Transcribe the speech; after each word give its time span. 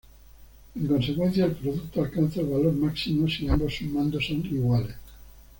En 0.73 0.87
consecuencia 0.87 1.45
el 1.45 1.51
producto 1.51 2.01
alcanza 2.03 2.41
el 2.41 2.47
valor 2.47 2.73
máximo 2.73 3.27
si 3.29 3.47
ambos 3.47 3.75
sumandos 3.75 4.25
son 4.25 4.43
iguales. 4.47 4.95